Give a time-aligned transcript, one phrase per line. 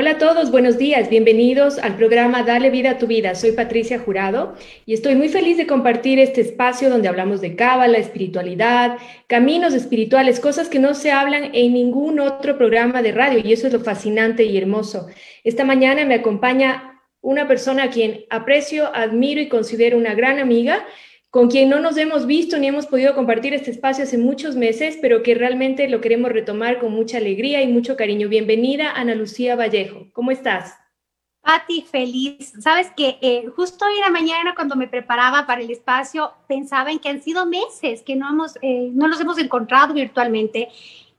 [0.00, 3.34] Hola a todos, buenos días, bienvenidos al programa Dale vida a tu vida.
[3.34, 4.54] Soy Patricia Jurado
[4.86, 10.40] y estoy muy feliz de compartir este espacio donde hablamos de cábala, espiritualidad, caminos espirituales,
[10.40, 13.80] cosas que no se hablan en ningún otro programa de radio y eso es lo
[13.80, 15.06] fascinante y hermoso.
[15.44, 20.86] Esta mañana me acompaña una persona a quien aprecio, admiro y considero una gran amiga
[21.30, 24.98] con quien no nos hemos visto ni hemos podido compartir este espacio hace muchos meses,
[25.00, 28.28] pero que realmente lo queremos retomar con mucha alegría y mucho cariño.
[28.28, 30.08] Bienvenida, Ana Lucía Vallejo.
[30.12, 30.74] ¿Cómo estás?
[31.40, 32.52] Pati, feliz.
[32.60, 36.90] Sabes que eh, justo hoy en la mañana cuando me preparaba para el espacio, pensaba
[36.90, 40.68] en que han sido meses que no, hemos, eh, no nos hemos encontrado virtualmente,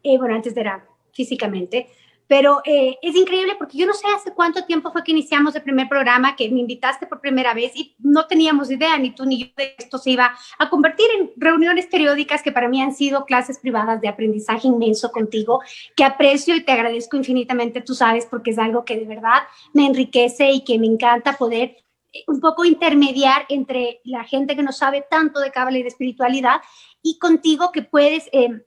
[0.03, 1.87] eh, bueno, antes era físicamente,
[2.31, 5.63] pero eh, es increíble porque yo no sé hace cuánto tiempo fue que iniciamos el
[5.63, 9.43] primer programa, que me invitaste por primera vez y no teníamos idea, ni tú ni
[9.43, 13.25] yo, de esto se iba a convertir en reuniones periódicas que para mí han sido
[13.25, 15.59] clases privadas de aprendizaje inmenso contigo,
[15.93, 19.41] que aprecio y te agradezco infinitamente, tú sabes, porque es algo que de verdad
[19.73, 21.75] me enriquece y que me encanta poder
[22.13, 25.89] eh, un poco intermediar entre la gente que no sabe tanto de cábala y de
[25.89, 26.61] espiritualidad
[27.03, 28.61] y contigo que puedes eh,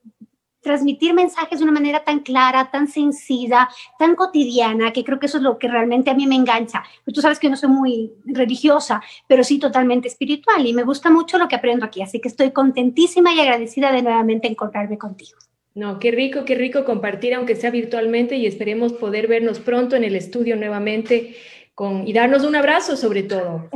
[0.64, 5.36] transmitir mensajes de una manera tan clara, tan sencilla, tan cotidiana, que creo que eso
[5.36, 6.82] es lo que realmente a mí me engancha.
[7.04, 11.10] Pues tú sabes que no soy muy religiosa, pero sí totalmente espiritual y me gusta
[11.10, 15.38] mucho lo que aprendo aquí, así que estoy contentísima y agradecida de nuevamente encontrarme contigo.
[15.74, 20.04] No, qué rico, qué rico compartir, aunque sea virtualmente, y esperemos poder vernos pronto en
[20.04, 21.34] el estudio nuevamente
[21.74, 23.68] con, y darnos un abrazo sobre todo.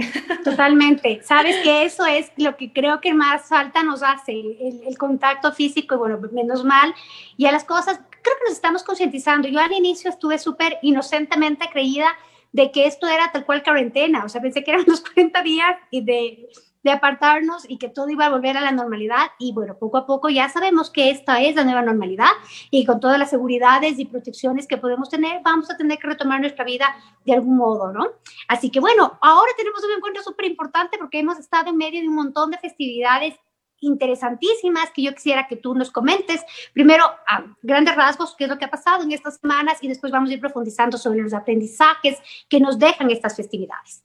[0.45, 1.21] Totalmente.
[1.23, 5.97] Sabes que eso es lo que creo que más falta nos hace, el, contacto físico,
[5.97, 6.95] y bueno, menos mal.
[7.37, 9.49] Y a las cosas, creo que nos estamos concientizando.
[9.49, 12.07] Yo al inicio estuve súper inocentemente creída
[12.53, 15.77] de que esto era tal cual cuarentena, o sea, pensé que eran los 40 días
[15.91, 16.49] y de
[16.89, 19.29] de apartarnos y que todo iba a volver a la normalidad.
[19.39, 22.31] Y bueno, poco a poco ya sabemos que esta es la nueva normalidad
[22.71, 26.41] y con todas las seguridades y protecciones que podemos tener, vamos a tener que retomar
[26.41, 26.87] nuestra vida
[27.25, 28.07] de algún modo, ¿no?
[28.49, 32.09] Así que bueno, ahora tenemos un encuentro súper importante porque hemos estado en medio de
[32.09, 33.35] un montón de festividades
[33.81, 36.43] interesantísimas que yo quisiera que tú nos comentes.
[36.73, 40.13] Primero, a grandes rasgos, qué es lo que ha pasado en estas semanas y después
[40.13, 44.03] vamos a ir profundizando sobre los aprendizajes que nos dejan estas festividades.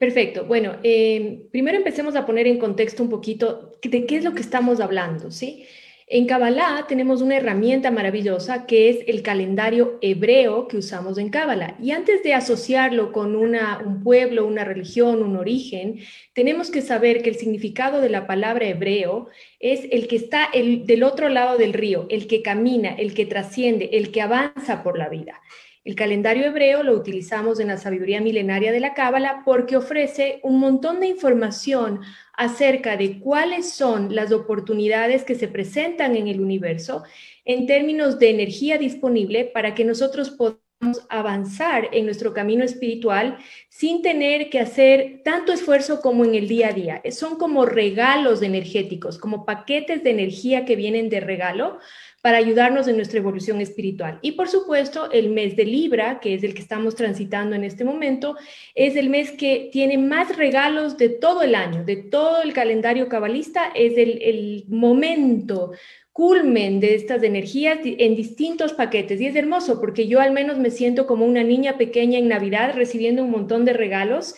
[0.00, 0.46] Perfecto.
[0.46, 4.40] Bueno, eh, primero empecemos a poner en contexto un poquito de qué es lo que
[4.40, 5.66] estamos hablando, ¿sí?
[6.06, 11.76] En Kabbalah tenemos una herramienta maravillosa que es el calendario hebreo que usamos en Kabbalah.
[11.82, 15.98] Y antes de asociarlo con una, un pueblo, una religión, un origen,
[16.32, 19.28] tenemos que saber que el significado de la palabra hebreo
[19.58, 23.26] es el que está el, del otro lado del río, el que camina, el que
[23.26, 25.42] trasciende, el que avanza por la vida.
[25.82, 30.60] El calendario hebreo lo utilizamos en la sabiduría milenaria de la Cábala porque ofrece un
[30.60, 32.00] montón de información
[32.34, 37.02] acerca de cuáles son las oportunidades que se presentan en el universo
[37.46, 40.60] en términos de energía disponible para que nosotros podamos
[41.08, 43.38] avanzar en nuestro camino espiritual
[43.70, 47.02] sin tener que hacer tanto esfuerzo como en el día a día.
[47.10, 51.78] Son como regalos energéticos, como paquetes de energía que vienen de regalo
[52.22, 54.18] para ayudarnos en nuestra evolución espiritual.
[54.20, 57.84] Y por supuesto, el mes de Libra, que es el que estamos transitando en este
[57.84, 58.36] momento,
[58.74, 63.08] es el mes que tiene más regalos de todo el año, de todo el calendario
[63.08, 65.72] cabalista, es el, momento
[66.12, 69.20] culmen de estas energías en distintos paquetes.
[69.20, 72.74] Y es hermoso porque yo al menos me siento como una niña pequeña en Navidad
[72.74, 74.34] recibiendo un montón de regalos.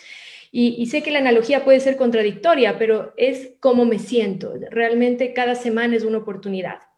[0.53, 4.53] Y, y, sé que la analogía puede ser contradictoria, pero es como me siento.
[4.71, 6.92] Realmente cada semana es una oportunidad.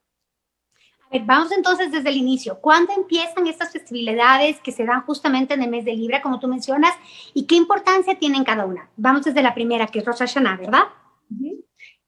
[1.23, 2.59] Vamos entonces desde el inicio.
[2.61, 6.49] ¿Cuándo empiezan estas festividades que se dan justamente en el mes de Libra, como tú
[6.49, 6.93] mencionas,
[7.33, 8.91] y qué importancia tienen cada una?
[8.97, 10.83] Vamos desde la primera, que es Rosh Hashanah, ¿verdad?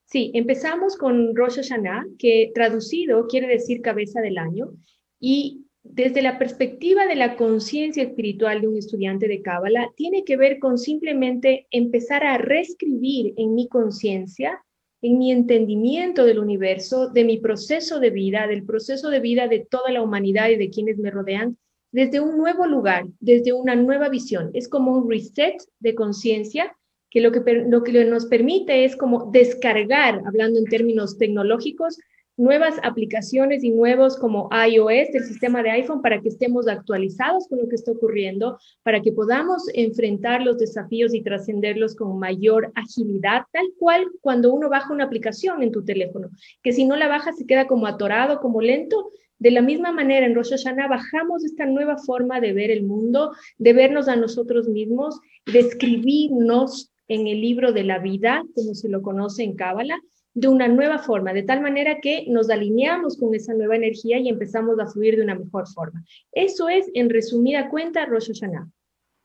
[0.05, 4.71] Sí, empezamos con Rosh Hashanah, que traducido quiere decir cabeza del año,
[5.21, 10.37] y desde la perspectiva de la conciencia espiritual de un estudiante de Cábala, tiene que
[10.37, 14.65] ver con simplemente empezar a reescribir en mi conciencia
[15.03, 19.67] en mi entendimiento del universo, de mi proceso de vida, del proceso de vida de
[19.69, 21.57] toda la humanidad y de quienes me rodean,
[21.93, 24.51] desde un nuevo lugar, desde una nueva visión.
[24.55, 26.77] Es como un reset de conciencia
[27.11, 31.99] que lo, que lo que nos permite es como descargar, hablando en términos tecnológicos,
[32.37, 37.59] nuevas aplicaciones y nuevos como iOS, el sistema de iPhone, para que estemos actualizados con
[37.59, 43.43] lo que está ocurriendo, para que podamos enfrentar los desafíos y trascenderlos con mayor agilidad,
[43.53, 46.29] tal cual cuando uno baja una aplicación en tu teléfono,
[46.63, 49.11] que si no la baja se queda como atorado, como lento.
[49.39, 50.55] De la misma manera, en Rosh
[50.89, 56.91] bajamos esta nueva forma de ver el mundo, de vernos a nosotros mismos, de escribirnos
[57.09, 60.01] en el libro de la vida, como se lo conoce en Cábala,
[60.37, 64.29] de una nueva forma, de tal manera que nos alineamos con esa nueva energía y
[64.29, 66.05] empezamos a fluir de una mejor forma.
[66.31, 68.69] Eso es, en resumida cuenta, Rosh Hashanah.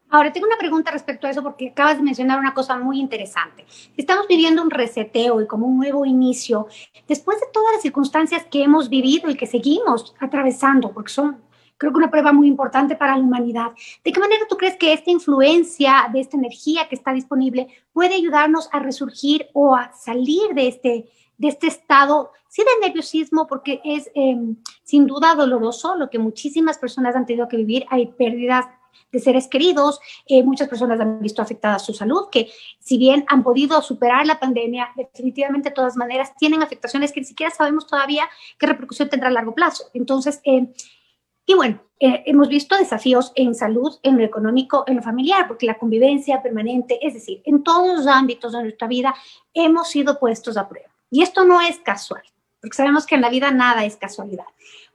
[0.09, 3.65] Ahora, tengo una pregunta respecto a eso porque acabas de mencionar una cosa muy interesante.
[3.97, 6.67] Estamos viviendo un reseteo y como un nuevo inicio,
[7.09, 11.41] después de todas las circunstancias que hemos vivido y que seguimos atravesando, porque son,
[11.81, 13.71] creo que una prueba muy importante para la humanidad.
[14.03, 18.13] ¿De qué manera tú crees que esta influencia de esta energía que está disponible puede
[18.13, 23.81] ayudarnos a resurgir o a salir de este, de este estado, sí de nerviosismo, porque
[23.83, 27.83] es em, sin duda doloroso lo que muchísimas personas han tenido que vivir.
[27.89, 28.65] Hay pérdidas
[29.11, 29.99] de seres queridos.
[30.27, 34.39] Eh, muchas personas han visto afectada su salud, que si bien han podido superar la
[34.39, 38.29] pandemia, definitivamente de todas maneras tienen afectaciones que ni siquiera sabemos todavía
[38.59, 39.85] qué repercusión tendrá a largo plazo.
[39.95, 40.67] Entonces, eh,
[41.51, 45.65] y bueno, eh, hemos visto desafíos en salud, en lo económico, en lo familiar, porque
[45.65, 49.13] la convivencia permanente, es decir, en todos los ámbitos de nuestra vida,
[49.53, 50.89] hemos sido puestos a prueba.
[51.09, 52.23] Y esto no es casual,
[52.61, 54.45] porque sabemos que en la vida nada es casualidad.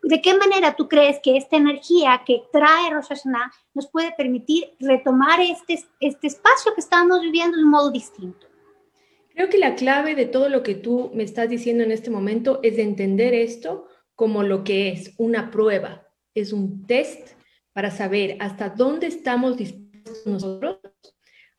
[0.03, 4.75] ¿De qué manera tú crees que esta energía que trae Rosh Hashanah nos puede permitir
[4.81, 8.47] retomar este, este espacio que estamos viviendo de un modo distinto?
[9.35, 12.61] Creo que la clave de todo lo que tú me estás diciendo en este momento
[12.63, 16.06] es entender esto como lo que es una prueba,
[16.37, 17.31] es un test
[17.73, 20.79] para saber hasta dónde estamos dispuestos nosotros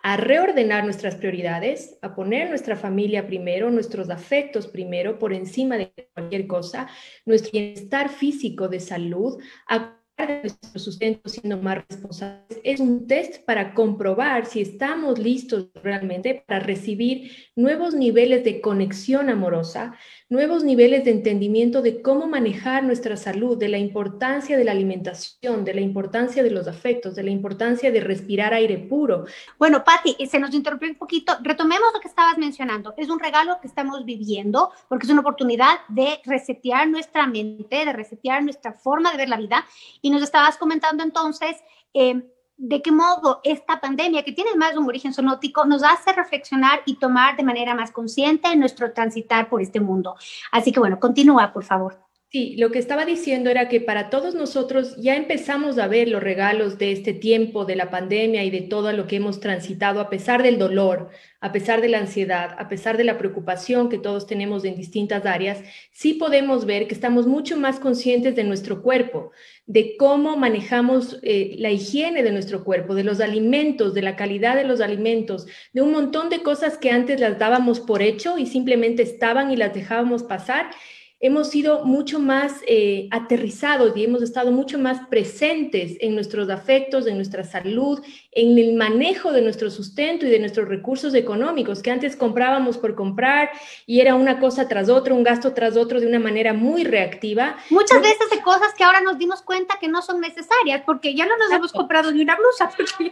[0.03, 5.91] a reordenar nuestras prioridades, a poner nuestra familia primero, nuestros afectos primero, por encima de
[6.13, 6.87] cualquier cosa,
[7.25, 11.29] nuestro bienestar físico de salud, a de nuestro sustento
[11.61, 12.59] más responsables.
[12.63, 19.29] Es un test para comprobar si estamos listos realmente para recibir nuevos niveles de conexión
[19.29, 19.93] amorosa,
[20.29, 25.63] nuevos niveles de entendimiento de cómo manejar nuestra salud, de la importancia de la alimentación,
[25.63, 29.25] de la importancia de los afectos, de la importancia de respirar aire puro.
[29.59, 31.33] Bueno, Patti, se nos interrumpió un poquito.
[31.41, 32.93] Retomemos lo que estabas mencionando.
[32.97, 37.93] Es un regalo que estamos viviendo porque es una oportunidad de resetear nuestra mente, de
[37.93, 39.65] resetear nuestra forma de ver la vida.
[40.01, 41.55] Y nos estabas comentando entonces...
[41.93, 42.21] Eh,
[42.59, 46.95] de qué modo esta pandemia, que tiene más un origen sonótico, nos hace reflexionar y
[46.95, 50.15] tomar de manera más consciente nuestro transitar por este mundo.
[50.51, 52.06] Así que bueno, continúa, por favor.
[52.29, 56.21] Sí, lo que estaba diciendo era que para todos nosotros ya empezamos a ver los
[56.21, 60.09] regalos de este tiempo, de la pandemia y de todo lo que hemos transitado, a
[60.09, 61.09] pesar del dolor,
[61.39, 65.25] a pesar de la ansiedad, a pesar de la preocupación que todos tenemos en distintas
[65.25, 65.63] áreas,
[65.93, 69.31] sí podemos ver que estamos mucho más conscientes de nuestro cuerpo,
[69.65, 74.57] de cómo manejamos eh, la higiene de nuestro cuerpo, de los alimentos, de la calidad
[74.57, 78.47] de los alimentos, de un montón de cosas que antes las dábamos por hecho y
[78.47, 80.71] simplemente estaban y las dejábamos pasar
[81.19, 87.07] hemos sido mucho más eh, aterrizados y hemos estado mucho más presentes en nuestros afectos,
[87.07, 91.89] en nuestra salud, en el manejo de nuestro sustento y de nuestros recursos económicos, que
[91.89, 93.49] antes comprábamos por comprar
[93.87, 97.57] y era una cosa tras otra, un gasto tras otro de una manera muy reactiva.
[97.71, 101.25] Muchas veces de cosas que ahora nos dimos cuenta que no son necesarias, porque ya
[101.25, 103.11] no nos hemos comprado ni una blusa, porque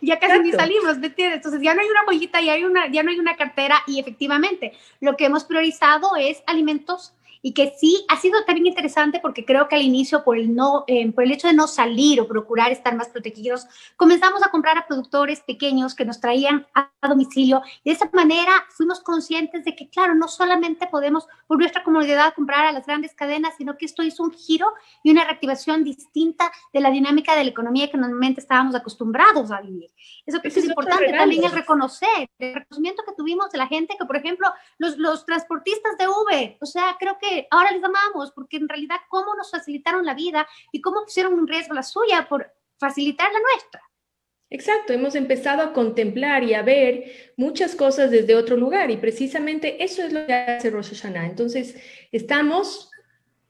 [0.00, 1.38] ya, casi ni salimos, ¿me entiendes?
[1.38, 3.98] Entonces ya no hay una joyita, ya, hay una, ya no hay una cartera y
[3.98, 9.44] efectivamente lo que hemos priorizado es alimentos y que sí ha sido también interesante porque
[9.44, 12.28] creo que al inicio por el, no, eh, por el hecho de no salir o
[12.28, 13.66] procurar estar más protegidos,
[13.96, 18.52] comenzamos a comprar a productores pequeños que nos traían a, domicilio y de esa manera
[18.68, 23.14] fuimos conscientes de que, claro, no solamente podemos por nuestra comunidad comprar a las grandes
[23.14, 24.66] cadenas, sino que esto hizo un giro
[25.02, 29.62] y una reactivación distinta de la dinámica de la economía que normalmente estábamos acostumbrados a
[29.62, 29.90] vivir.
[30.26, 34.04] Eso, es, es importante también el reconocer, el reconocimiento que tuvimos de la gente que,
[34.04, 38.56] por ejemplo, los, los transportistas de Uber, o sea, creo que ahora les amamos, porque
[38.56, 42.52] en realidad cómo nos facilitaron la vida y cómo pusieron en riesgo la suya por
[42.78, 43.82] facilitar la nuestra.
[44.52, 49.84] Exacto, hemos empezado a contemplar y a ver muchas cosas desde otro lugar y precisamente
[49.84, 51.04] eso es lo que hace Rosh.
[51.04, 51.76] Entonces,
[52.10, 52.90] estamos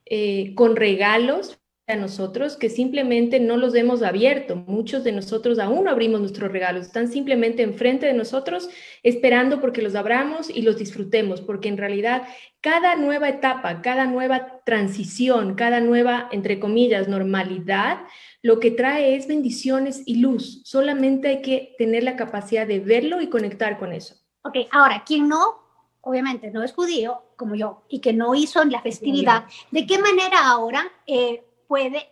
[0.05, 1.60] eh, con regalos
[1.91, 4.57] a nosotros que simplemente no los hemos abierto.
[4.57, 8.69] Muchos de nosotros aún no abrimos nuestros regalos, están simplemente enfrente de nosotros
[9.03, 12.23] esperando porque los abramos y los disfrutemos, porque en realidad
[12.61, 18.01] cada nueva etapa, cada nueva transición, cada nueva, entre comillas, normalidad,
[18.43, 20.63] lo que trae es bendiciones y luz.
[20.65, 24.15] Solamente hay que tener la capacidad de verlo y conectar con eso.
[24.43, 25.61] Ok, ahora, quien no,
[26.03, 30.47] obviamente no es judío como yo y que no hizo la festividad, ¿de qué manera
[30.47, 32.09] ahora eh, puede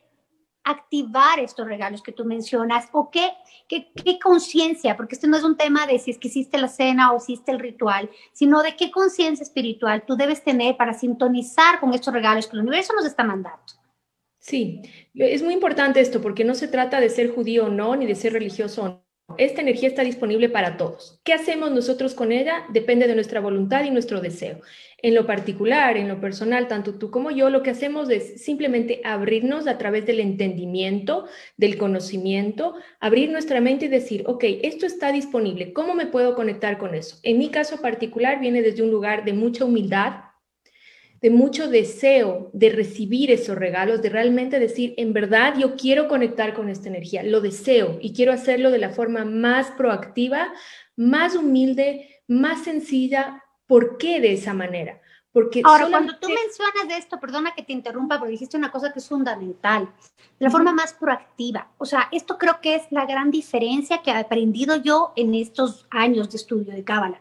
[0.62, 3.31] activar estos regalos que tú mencionas o qué,
[3.69, 7.12] qué, conciencia, porque esto no es un tema de si es que hiciste la cena
[7.12, 11.93] o hiciste el ritual, sino de qué conciencia espiritual tú debes tener para sintonizar con
[11.93, 13.65] estos regalos que el universo nos está mandando.
[14.38, 14.83] Sí,
[15.15, 18.15] es muy importante esto porque no se trata de ser judío o no, ni de
[18.15, 21.20] ser religioso o esta energía está disponible para todos.
[21.23, 22.64] ¿Qué hacemos nosotros con ella?
[22.70, 24.61] Depende de nuestra voluntad y nuestro deseo.
[25.00, 29.00] En lo particular, en lo personal, tanto tú como yo, lo que hacemos es simplemente
[29.04, 35.12] abrirnos a través del entendimiento, del conocimiento, abrir nuestra mente y decir, ok, esto está
[35.12, 37.18] disponible, ¿cómo me puedo conectar con eso?
[37.23, 40.27] En mi caso particular viene desde un lugar de mucha humildad,
[41.20, 46.54] de mucho deseo de recibir esos regalos, de realmente decir, en verdad yo quiero conectar
[46.54, 50.52] con esta energía, lo deseo y quiero hacerlo de la forma más proactiva,
[50.96, 53.42] más humilde, más sencilla.
[53.66, 55.00] ¿Por qué de esa manera?
[55.30, 58.92] Porque Ahora, cuando tú mencionas de esto, perdona que te interrumpa, porque dijiste una cosa
[58.92, 59.92] que es fundamental,
[60.38, 61.70] la forma más proactiva.
[61.76, 65.87] O sea, esto creo que es la gran diferencia que he aprendido yo en estos
[65.90, 67.20] años de estudio de Cábala.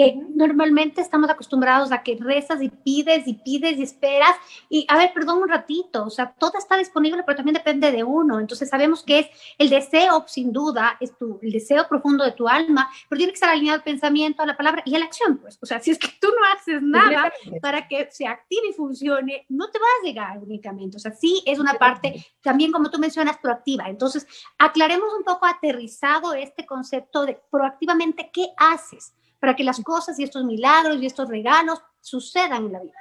[0.00, 4.30] Eh, normalmente estamos acostumbrados a que rezas y pides y pides y esperas
[4.68, 8.04] y, a ver, perdón un ratito, o sea, todo está disponible, pero también depende de
[8.04, 8.38] uno.
[8.38, 9.26] Entonces sabemos que es
[9.58, 13.38] el deseo, sin duda, es tu, el deseo profundo de tu alma, pero tiene que
[13.38, 15.58] estar alineado al pensamiento, a la palabra y a la acción, pues.
[15.60, 19.46] O sea, si es que tú no haces nada para que se active y funcione,
[19.48, 20.96] no te vas a llegar únicamente.
[20.96, 23.88] O sea, sí es una parte también, como tú mencionas, proactiva.
[23.88, 24.28] Entonces,
[24.58, 30.24] aclaremos un poco aterrizado este concepto de proactivamente qué haces para que las cosas y
[30.24, 32.94] estos milagros y estos regalos sucedan en la vida?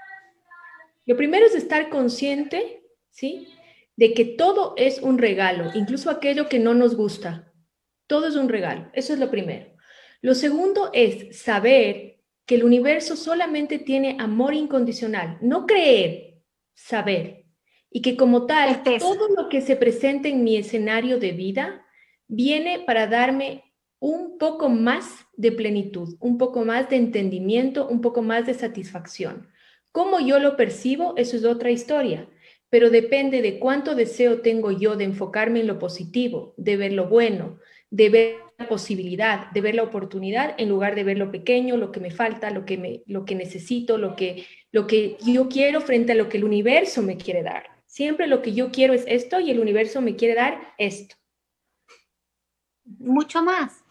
[1.05, 3.47] Lo primero es estar consciente, ¿sí?
[3.95, 7.51] De que todo es un regalo, incluso aquello que no nos gusta.
[8.07, 8.89] Todo es un regalo.
[8.93, 9.67] Eso es lo primero.
[10.21, 16.41] Lo segundo es saber que el universo solamente tiene amor incondicional, no creer,
[16.73, 17.45] saber.
[17.91, 21.85] Y que como tal, todo lo que se presenta en mi escenario de vida
[22.27, 23.66] viene para darme
[23.99, 29.47] un poco más de plenitud, un poco más de entendimiento, un poco más de satisfacción.
[29.91, 32.29] Cómo yo lo percibo, eso es otra historia,
[32.69, 37.07] pero depende de cuánto deseo tengo yo de enfocarme en lo positivo, de ver lo
[37.07, 41.77] bueno, de ver la posibilidad, de ver la oportunidad en lugar de ver lo pequeño,
[41.77, 45.47] lo que me falta, lo que, me, lo que necesito, lo que, lo que yo
[45.47, 47.77] quiero frente a lo que el universo me quiere dar.
[47.85, 51.15] Siempre lo que yo quiero es esto y el universo me quiere dar esto.
[52.83, 53.83] Mucho más.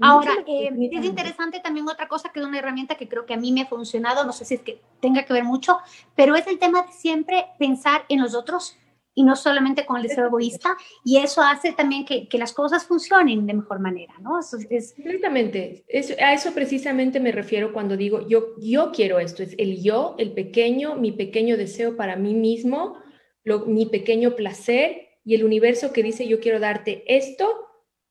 [0.00, 3.36] Ahora, eh, es interesante también otra cosa que es una herramienta que creo que a
[3.36, 5.78] mí me ha funcionado, no sé si es que tenga que ver mucho,
[6.14, 8.76] pero es el tema de siempre pensar en los otros
[9.18, 12.86] y no solamente con el deseo egoísta, y eso hace también que, que las cosas
[12.86, 14.38] funcionen de mejor manera, ¿no?
[14.38, 14.94] Eso es...
[14.94, 15.84] Completamente,
[16.20, 20.34] a eso precisamente me refiero cuando digo yo, yo quiero esto, es el yo, el
[20.34, 22.96] pequeño, mi pequeño deseo para mí mismo,
[23.42, 27.66] lo, mi pequeño placer y el universo que dice yo quiero darte esto,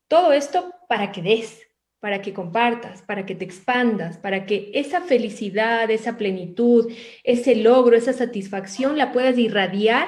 [0.10, 1.67] todo esto para que des,
[2.00, 6.92] para que compartas, para que te expandas, para que esa felicidad, esa plenitud,
[7.24, 10.08] ese logro, esa satisfacción la puedas irradiar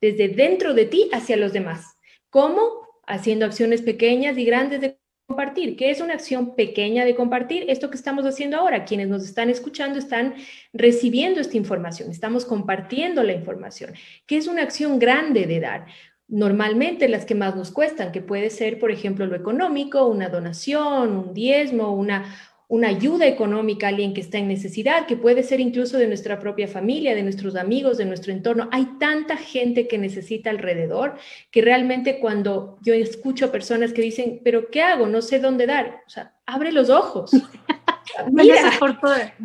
[0.00, 1.96] desde dentro de ti hacia los demás.
[2.30, 2.88] ¿Cómo?
[3.06, 5.76] Haciendo acciones pequeñas y grandes de compartir.
[5.76, 7.66] ¿Qué es una acción pequeña de compartir?
[7.68, 8.84] Esto que estamos haciendo ahora.
[8.84, 10.34] Quienes nos están escuchando están
[10.72, 13.92] recibiendo esta información, estamos compartiendo la información.
[14.26, 15.86] ¿Qué es una acción grande de dar?
[16.28, 21.16] Normalmente las que más nos cuestan, que puede ser, por ejemplo, lo económico, una donación,
[21.16, 22.36] un diezmo, una,
[22.68, 26.38] una ayuda económica a alguien que está en necesidad, que puede ser incluso de nuestra
[26.38, 28.68] propia familia, de nuestros amigos, de nuestro entorno.
[28.72, 31.16] Hay tanta gente que necesita alrededor
[31.50, 35.06] que realmente cuando yo escucho a personas que dicen, pero ¿qué hago?
[35.06, 36.02] No sé dónde dar.
[36.06, 37.30] O sea, abre los ojos.
[38.32, 38.98] Mira, por,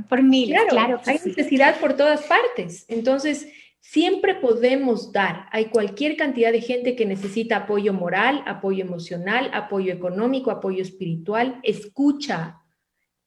[0.10, 2.86] por mil, claro, claro hay necesidad por todas partes.
[2.90, 3.48] Entonces,
[3.86, 5.48] Siempre podemos dar.
[5.52, 11.60] Hay cualquier cantidad de gente que necesita apoyo moral, apoyo emocional, apoyo económico, apoyo espiritual.
[11.64, 12.63] Escucha.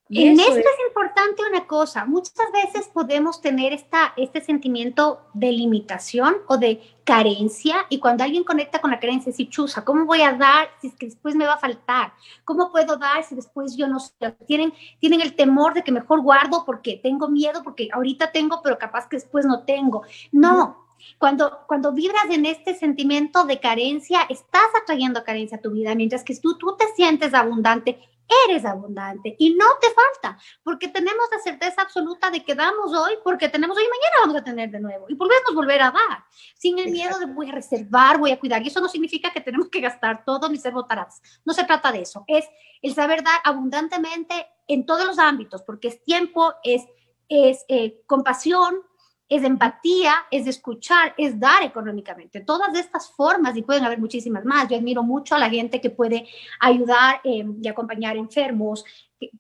[0.09, 0.87] En esto es...
[0.87, 2.05] importante una cosa.
[2.05, 8.45] Muchas veces podemos tener esta, este sentimiento de limitación o de carencia y cuando alguien
[8.45, 11.47] conecta con la carencia, si chusa, ¿cómo voy a dar si es que después me
[11.47, 12.13] va a faltar?
[12.45, 14.13] ¿Cómo puedo dar si después yo no sé?
[14.47, 18.79] Tienen, tienen el temor de que mejor guardo porque tengo miedo, porque ahorita tengo, pero
[18.79, 20.03] capaz que después no tengo.
[20.33, 20.87] No.
[21.19, 26.25] Cuando, cuando vibras en este sentimiento de carencia, estás atrayendo carencia a tu vida, mientras
[26.25, 28.01] que tú, tú te sientes abundante
[28.47, 33.15] eres abundante y no te falta, porque tenemos la certeza absoluta de que damos hoy,
[33.23, 36.25] porque tenemos hoy y mañana vamos a tener de nuevo y podemos volver a dar,
[36.55, 38.63] sin el miedo de voy a reservar, voy a cuidar.
[38.63, 41.21] Y eso no significa que tenemos que gastar todo ni ser botarás.
[41.45, 42.47] No se trata de eso, es
[42.83, 46.83] el saber dar abundantemente en todos los ámbitos, porque es tiempo, es,
[47.29, 48.83] es eh, compasión,
[49.29, 52.41] es empatía, es escuchar, es dar económicamente.
[52.41, 54.69] Todas estas formas, y pueden haber muchísimas más.
[54.69, 56.29] Yo admiro mucho a la gente que puede
[56.61, 58.85] ayudar eh, y acompañar enfermos,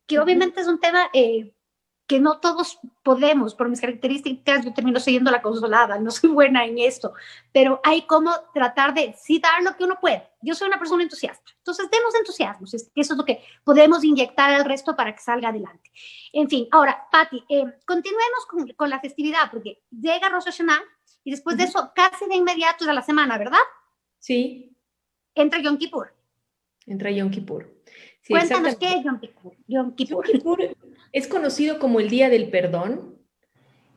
[0.06, 1.52] que, obviamente es un tema eh,
[2.06, 6.64] que no todos podemos, por mis características, yo termino siendo la consolada, no soy buena
[6.64, 7.12] en esto,
[7.52, 10.28] pero hay como tratar de sí dar lo que uno puede.
[10.40, 14.64] Yo soy una persona entusiasta, entonces demos entusiasmo, eso es lo que podemos inyectar al
[14.64, 15.90] resto para que salga adelante.
[16.32, 20.80] En fin, ahora, Patti, eh, continuemos con, con, la festividad, porque llega Rosh Hashanah
[21.24, 23.58] y después de eso, casi de inmediato es a la semana, ¿verdad?
[24.20, 24.76] Sí.
[25.34, 26.14] Entra Yom Kippur.
[26.86, 27.68] Entra Yom Kippur.
[28.28, 29.52] Cuéntanos qué es Yom Kippur.
[29.66, 30.26] Yom Kippur.
[30.26, 30.85] Yom Kippur
[31.16, 33.16] es conocido como el Día del Perdón,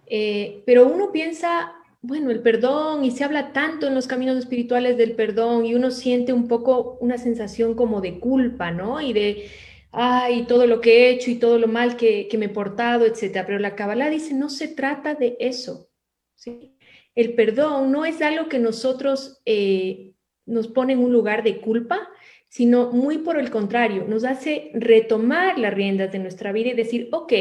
[0.05, 4.95] eh, pero uno piensa, bueno, el perdón, y se habla tanto en los caminos espirituales
[4.95, 9.01] del perdón, y uno siente un poco una sensación como de culpa, ¿no?
[9.01, 9.49] Y de,
[9.91, 13.45] ay, todo lo que he hecho y todo lo mal que, me he portado, etcétera.
[13.45, 15.89] Pero la Kabbalah dice, no se trata de eso,
[16.35, 16.73] ¿sí?
[17.15, 20.13] El perdón no es algo que nosotros eh,
[20.45, 22.07] nos pone en un lugar de culpa,
[22.49, 27.07] sino muy por el contrario, nos hace retomar las riendas de nuestra vida y decir,
[27.11, 27.33] ok,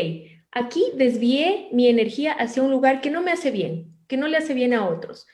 [0.52, 4.36] aquí desvié mi energía hacia un lugar que no me hace bien, que no le
[4.36, 5.26] hace bien a otros.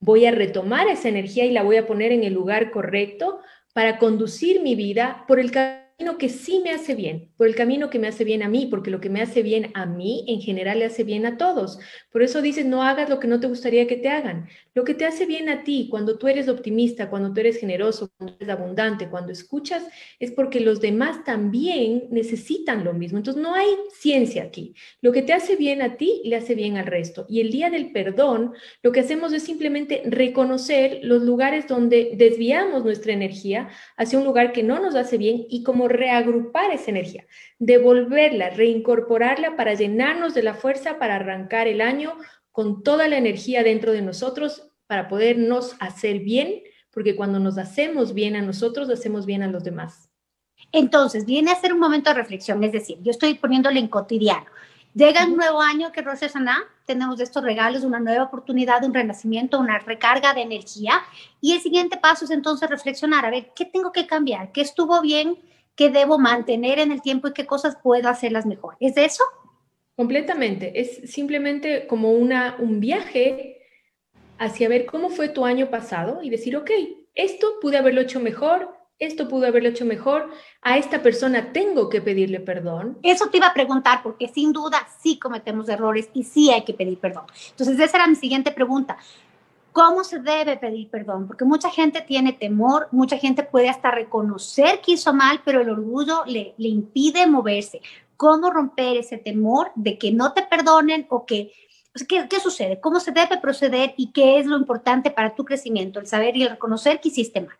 [0.00, 3.40] Voy a retomar esa energía y la voy a poner en el lugar correcto
[3.74, 7.88] para conducir mi vida por el camino que sí me hace bien, por el camino
[7.88, 10.40] que me hace bien a mí, porque lo que me hace bien a mí en
[10.40, 11.78] general le hace bien a todos.
[12.10, 14.48] Por eso dices, no hagas lo que no te gustaría que te hagan.
[14.74, 18.10] Lo que te hace bien a ti, cuando tú eres optimista, cuando tú eres generoso,
[18.16, 19.86] cuando eres abundante, cuando escuchas,
[20.18, 23.18] es porque los demás también necesitan lo mismo.
[23.18, 24.74] Entonces no hay ciencia aquí.
[25.00, 27.24] Lo que te hace bien a ti le hace bien al resto.
[27.28, 28.52] Y el día del perdón,
[28.82, 34.52] lo que hacemos es simplemente reconocer los lugares donde desviamos nuestra energía hacia un lugar
[34.52, 37.26] que no nos hace bien y como reagrupar esa energía,
[37.58, 42.16] devolverla, reincorporarla para llenarnos de la fuerza para arrancar el año
[42.52, 48.14] con toda la energía dentro de nosotros para podernos hacer bien, porque cuando nos hacemos
[48.14, 50.08] bien a nosotros, hacemos bien a los demás.
[50.72, 54.46] Entonces, viene a ser un momento de reflexión, es decir, yo estoy poniéndole en cotidiano.
[54.94, 59.60] Llega un nuevo año que Rosh Hashanah, tenemos estos regalos, una nueva oportunidad, un renacimiento,
[59.60, 61.02] una recarga de energía.
[61.40, 64.50] Y el siguiente paso es entonces reflexionar, a ver, ¿qué tengo que cambiar?
[64.50, 65.38] ¿Qué estuvo bien?
[65.78, 68.76] Qué debo mantener en el tiempo y qué cosas puedo hacerlas mejor.
[68.80, 69.22] ¿Es eso?
[69.96, 70.80] Completamente.
[70.80, 73.60] Es simplemente como una, un viaje
[74.38, 76.70] hacia ver cómo fue tu año pasado y decir, ok,
[77.14, 80.30] esto pude haberlo hecho mejor, esto pude haberlo hecho mejor,
[80.62, 82.98] a esta persona tengo que pedirle perdón.
[83.04, 86.74] Eso te iba a preguntar, porque sin duda sí cometemos errores y sí hay que
[86.74, 87.24] pedir perdón.
[87.50, 88.98] Entonces, esa era mi siguiente pregunta.
[89.72, 91.26] ¿Cómo se debe pedir perdón?
[91.26, 95.70] Porque mucha gente tiene temor, mucha gente puede hasta reconocer que hizo mal, pero el
[95.70, 97.80] orgullo le, le impide moverse.
[98.16, 101.52] ¿Cómo romper ese temor de que no te perdonen o que...
[102.08, 102.80] ¿qué, ¿Qué sucede?
[102.80, 106.00] ¿Cómo se debe proceder y qué es lo importante para tu crecimiento?
[106.00, 107.56] El saber y el reconocer que hiciste mal.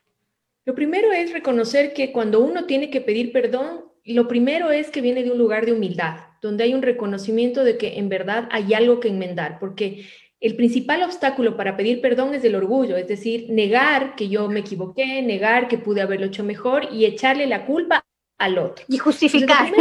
[0.64, 5.00] Lo primero es reconocer que cuando uno tiene que pedir perdón, lo primero es que
[5.00, 8.74] viene de un lugar de humildad, donde hay un reconocimiento de que en verdad hay
[8.74, 10.06] algo que enmendar, porque
[10.40, 14.60] el principal obstáculo para pedir perdón es el orgullo, es decir, negar que yo me
[14.60, 18.04] equivoqué, negar que pude haberlo hecho mejor y echarle la culpa
[18.38, 18.84] al otro.
[18.88, 19.72] Y justificar.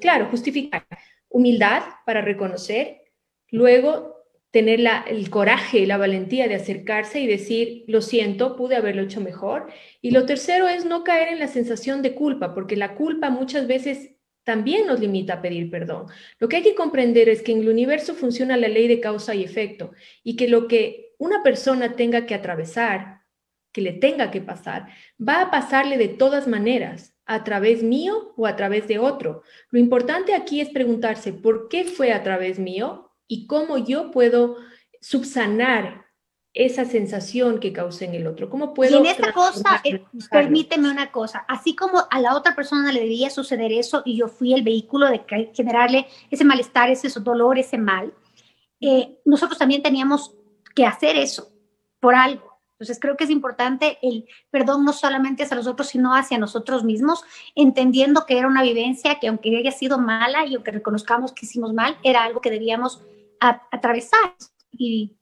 [0.00, 0.84] claro, justificar.
[1.28, 3.02] Humildad para reconocer,
[3.50, 4.12] luego
[4.50, 9.68] tener el coraje, la valentía de acercarse y decir, lo siento, pude haberlo hecho mejor.
[10.02, 13.66] Y lo tercero es no caer en la sensación de culpa, porque la culpa muchas
[13.66, 14.11] veces
[14.44, 16.06] también nos limita a pedir perdón.
[16.38, 19.34] Lo que hay que comprender es que en el universo funciona la ley de causa
[19.34, 23.22] y efecto y que lo que una persona tenga que atravesar,
[23.72, 24.88] que le tenga que pasar,
[25.20, 29.42] va a pasarle de todas maneras, a través mío o a través de otro.
[29.70, 34.56] Lo importante aquí es preguntarse por qué fue a través mío y cómo yo puedo
[35.00, 36.06] subsanar
[36.54, 38.50] esa sensación que causa en el otro?
[38.50, 38.96] ¿Cómo puedo...
[38.96, 43.00] Y en esta cosa, eh, permíteme una cosa, así como a la otra persona le
[43.00, 45.22] debía suceder eso y yo fui el vehículo de
[45.54, 48.12] generarle ese malestar, ese dolor, ese mal,
[48.80, 50.34] eh, nosotros también teníamos
[50.74, 51.52] que hacer eso
[52.00, 52.52] por algo.
[52.72, 56.82] Entonces creo que es importante el perdón no solamente hacia los otros, sino hacia nosotros
[56.82, 57.22] mismos,
[57.54, 61.72] entendiendo que era una vivencia que aunque haya sido mala y aunque reconozcamos que hicimos
[61.72, 63.00] mal, era algo que debíamos
[63.38, 64.34] atravesar
[64.72, 65.16] y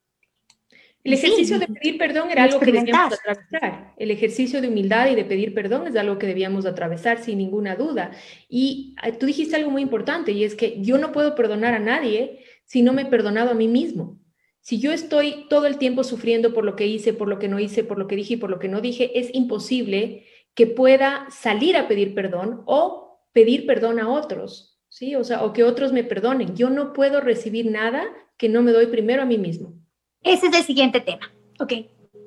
[1.02, 3.94] el ejercicio de pedir perdón era algo que debíamos atravesar.
[3.96, 7.74] El ejercicio de humildad y de pedir perdón es algo que debíamos atravesar sin ninguna
[7.76, 8.10] duda.
[8.48, 11.78] Y ah, tú dijiste algo muy importante y es que yo no puedo perdonar a
[11.78, 14.20] nadie si no me he perdonado a mí mismo.
[14.60, 17.58] Si yo estoy todo el tiempo sufriendo por lo que hice, por lo que no
[17.58, 21.26] hice, por lo que dije y por lo que no dije, es imposible que pueda
[21.30, 25.14] salir a pedir perdón o pedir perdón a otros, ¿sí?
[25.16, 26.54] O sea, o que otros me perdonen.
[26.56, 28.04] Yo no puedo recibir nada
[28.36, 29.79] que no me doy primero a mí mismo.
[30.22, 31.30] Ese es el siguiente tema.
[31.58, 31.72] Ok,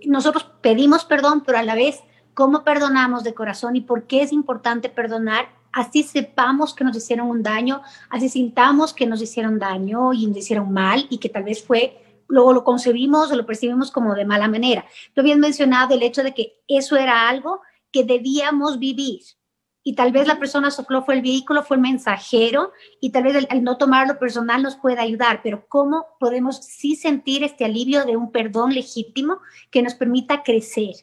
[0.05, 2.01] nosotros pedimos perdón, pero a la vez,
[2.33, 7.27] ¿cómo perdonamos de corazón y por qué es importante perdonar así sepamos que nos hicieron
[7.27, 11.43] un daño, así sintamos que nos hicieron daño y nos hicieron mal y que tal
[11.43, 14.85] vez fue, luego lo concebimos o lo percibimos como de mala manera.
[15.13, 19.21] Tú habías mencionado el hecho de que eso era algo que debíamos vivir.
[19.83, 23.47] Y tal vez la persona solo fue el vehículo, fue el mensajero, y tal vez
[23.49, 28.15] el, no tomarlo personal nos pueda ayudar, pero ¿cómo podemos sí sentir este alivio de
[28.15, 30.95] un perdón legítimo que nos permita crecer?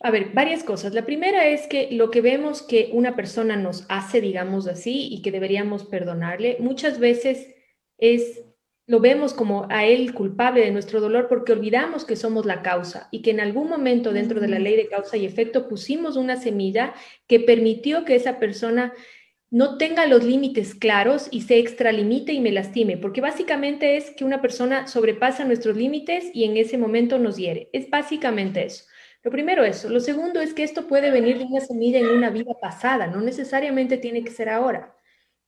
[0.00, 0.92] A ver, varias cosas.
[0.92, 5.22] La primera es que lo que vemos que una persona nos hace, digamos así, y
[5.22, 7.54] que deberíamos perdonarle, muchas veces
[7.96, 8.42] es
[8.86, 13.08] lo vemos como a él culpable de nuestro dolor porque olvidamos que somos la causa
[13.10, 16.36] y que en algún momento dentro de la ley de causa y efecto pusimos una
[16.36, 16.94] semilla
[17.26, 18.92] que permitió que esa persona
[19.50, 24.24] no tenga los límites claros y se extralimite y me lastime, porque básicamente es que
[24.24, 27.70] una persona sobrepasa nuestros límites y en ese momento nos hiere.
[27.72, 28.84] Es básicamente eso.
[29.22, 29.88] Lo primero eso.
[29.88, 33.20] Lo segundo es que esto puede venir de una semilla en una vida pasada, no
[33.20, 34.94] necesariamente tiene que ser ahora,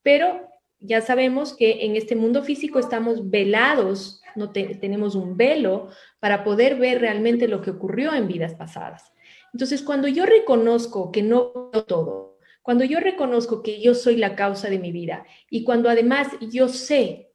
[0.03, 0.49] pero
[0.81, 5.89] ya sabemos que en este mundo físico estamos velados, no tenemos un velo
[6.21, 9.13] para poder ver realmente lo que ocurrió en vidas pasadas.
[9.53, 11.51] Entonces, cuando yo reconozco que no
[11.87, 16.29] todo, cuando yo reconozco que yo soy la causa de mi vida y cuando además
[16.53, 17.33] yo sé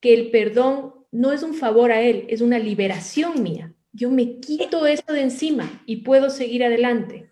[0.00, 4.38] que el perdón no es un favor a él, es una liberación mía, yo me
[4.40, 7.30] quito eso de encima y puedo seguir adelante.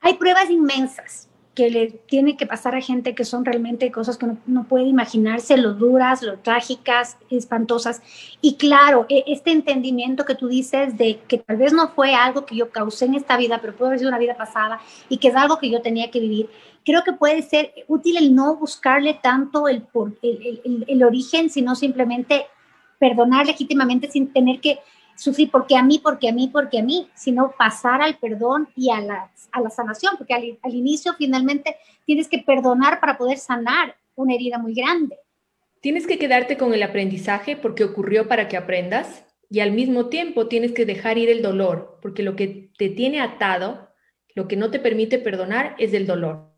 [0.00, 4.26] Hay pruebas inmensas que le tiene que pasar a gente que son realmente cosas que
[4.46, 8.02] no, puede imaginarse, lo duras, lo trágicas, espantosas.
[8.42, 12.44] Y claro, e, este entendimiento que tú dices de que tal vez no fue algo
[12.44, 15.28] que yo causé en esta vida, pero puede haber sido una vida pasada y que
[15.28, 16.50] es algo que yo tenía que vivir,
[16.84, 19.86] creo que puede ser útil el no buscarle tanto el,
[20.22, 22.46] el, el, el origen, sino simplemente
[22.98, 24.78] perdonar legítimamente sin tener que
[25.16, 28.90] sufrir porque a mí, porque a mí, porque a mí, sino pasar al perdón y
[28.90, 33.38] a la, a la sanación, porque al, al, inicio finalmente tienes que perdonar para poder
[33.38, 35.18] sanar una herida muy grande.
[35.80, 40.48] Tienes que quedarte con el aprendizaje porque ocurrió para que aprendas y al mismo tiempo
[40.48, 43.90] tienes que dejar ir el dolor, porque lo que te tiene atado,
[44.34, 46.52] lo que no te permite perdonar es el dolor.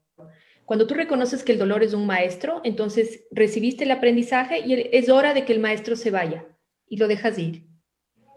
[0.64, 5.08] Cuando tú reconoces que el dolor es un maestro, entonces recibiste el aprendizaje y es
[5.08, 6.44] hora de que el maestro se vaya
[6.88, 7.67] y lo dejas ir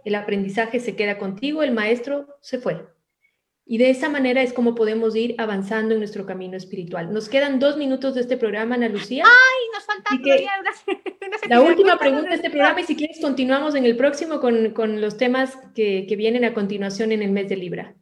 [0.05, 2.85] el aprendizaje se queda contigo, el maestro se fue.
[3.65, 7.13] Y de esa manera es como podemos ir avanzando en nuestro camino espiritual.
[7.13, 9.23] Nos quedan dos minutos de este programa, Ana Lucía.
[9.25, 10.09] ¡Ay, nos falta
[11.47, 14.99] La última pregunta de este programa y si quieres continuamos en el próximo con, con
[14.99, 17.95] los temas que, que vienen a continuación en el mes de Libra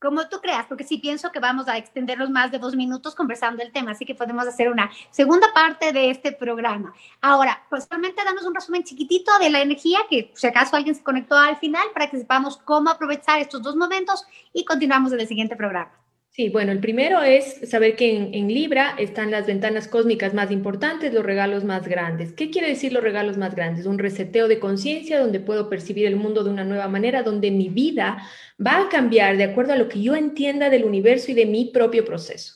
[0.00, 3.62] como tú creas, porque sí pienso que vamos a extendernos más de dos minutos conversando
[3.62, 6.92] el tema, así que podemos hacer una segunda parte de este programa.
[7.20, 11.02] Ahora, pues solamente damos un resumen chiquitito de la energía, que si acaso alguien se
[11.02, 15.28] conectó al final, para que sepamos cómo aprovechar estos dos momentos y continuamos en el
[15.28, 15.90] siguiente programa.
[16.38, 21.12] Sí, bueno, el primero es saber que en, Libra están las ventanas cósmicas más importantes,
[21.12, 22.32] los regalos más grandes.
[22.32, 23.86] ¿Qué quiere decir los regalos más grandes?
[23.86, 27.70] Un reseteo de conciencia donde puedo percibir el mundo de una nueva manera, donde mi
[27.70, 28.22] vida
[28.64, 31.72] va a cambiar de acuerdo a lo que yo entienda del universo y de mi
[31.72, 32.54] propio proceso,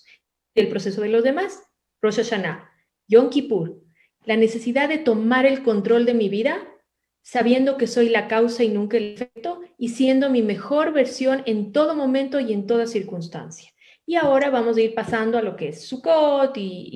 [0.54, 1.60] del proceso de los demás.
[2.00, 2.70] Rosh Hashanah,
[3.08, 3.82] Yom Kippur,
[4.24, 6.68] la necesidad de tomar el control de mi vida
[7.22, 11.72] sabiendo que soy la causa y nunca el efecto, y siendo mi mejor versión en
[11.72, 13.71] todo momento y en toda circunstancia.
[14.04, 16.88] Y ahora vamos a ir pasando a lo que es Sukkot y,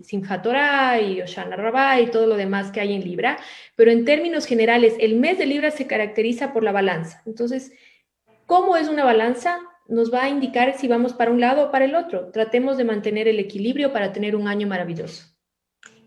[0.00, 3.38] y Simchat Torah y Oshana Rabbah y todo lo demás que hay en Libra.
[3.76, 7.22] Pero en términos generales, el mes de Libra se caracteriza por la balanza.
[7.26, 7.72] Entonces,
[8.46, 9.60] ¿cómo es una balanza?
[9.86, 12.30] Nos va a indicar si vamos para un lado o para el otro.
[12.30, 15.26] Tratemos de mantener el equilibrio para tener un año maravilloso.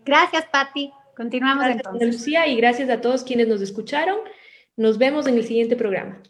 [0.04, 0.90] Gracias, Patti.
[1.16, 2.08] Continuamos gracias, entonces.
[2.08, 4.18] Lucía, y gracias a todos quienes nos escucharon.
[4.76, 6.22] Nos vemos en el siguiente programa.